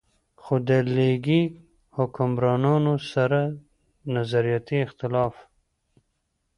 [0.41, 1.43] خو د ليګي
[1.97, 3.53] حکمرانانو سره د
[4.15, 5.35] نظرياتي اختلاف